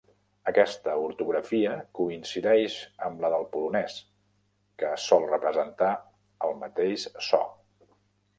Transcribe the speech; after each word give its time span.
Aquesta 0.51 0.93
ortografia 1.07 1.73
coincideix 1.99 2.77
amb 3.09 3.21
la 3.25 3.31
del 3.35 3.45
polonès, 3.53 3.99
que 4.85 4.95
sol 5.05 5.29
representar 5.35 5.91
el 6.49 6.57
mateix 6.65 7.07
so. 7.29 7.43